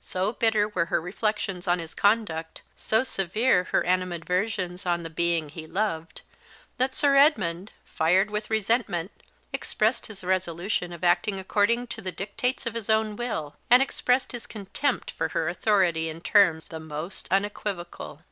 So 0.00 0.32
bitter 0.32 0.66
were 0.68 0.86
her 0.86 1.00
reflections 1.00 1.68
on 1.68 1.78
his 1.78 1.94
conduct, 1.94 2.62
so 2.76 3.04
severe 3.04 3.62
her 3.70 3.84
animadversions 3.84 4.84
on 4.84 5.04
the 5.04 5.10
being 5.10 5.48
he 5.48 5.64
loved, 5.64 6.22
that 6.76 6.92
Sir 6.92 7.14
Edmund, 7.14 7.70
fired 7.84 8.28
with 8.28 8.50
resentment, 8.50 9.12
expressed 9.52 10.06
his 10.06 10.24
resolution 10.24 10.92
of 10.92 11.04
acting 11.04 11.38
according 11.38 11.86
to 11.86 12.02
the 12.02 12.10
dictates 12.10 12.66
of 12.66 12.74
his 12.74 12.90
own 12.90 13.14
will; 13.14 13.54
and 13.70 13.80
expressed 13.80 14.32
his 14.32 14.44
contempt 14.44 15.12
for 15.12 15.28
her 15.28 15.48
authority 15.48 16.08
in 16.08 16.20
terms 16.20 16.66
the 16.66 16.80
most 16.80 17.28
unequivocal. 17.30 18.22